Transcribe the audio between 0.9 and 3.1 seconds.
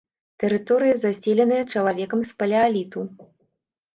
заселеная чалавекам з палеаліту.